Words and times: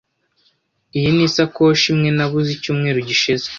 Iyi 0.97 1.09
ni 1.15 1.23
isakoshi 1.27 1.85
imwe 1.93 2.09
nabuze 2.17 2.49
icyumweru 2.53 2.99
gishize. 3.09 3.47